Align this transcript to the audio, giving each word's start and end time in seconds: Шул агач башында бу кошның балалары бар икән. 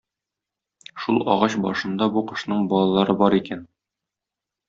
Шул 1.01 1.19
агач 1.33 1.57
башында 1.65 2.07
бу 2.15 2.23
кошның 2.33 2.65
балалары 2.71 3.17
бар 3.21 3.39
икән. 3.43 3.61